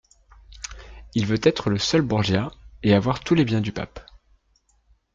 [1.13, 2.49] Il veut être le seul Borgia,
[2.81, 3.99] et avoir tous les biens du pape.